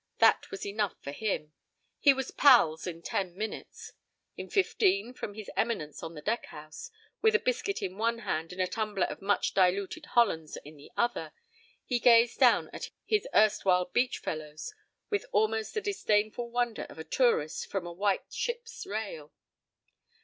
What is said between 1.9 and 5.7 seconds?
He was "pals" in ten minutes; in fifteen, from his